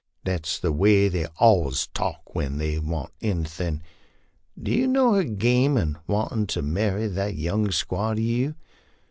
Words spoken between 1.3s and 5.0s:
allus talk when they want anythin'. Do you